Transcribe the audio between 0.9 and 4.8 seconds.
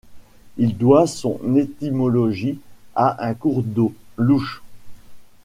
son étymologie à un cours d'eau, l'Ouche.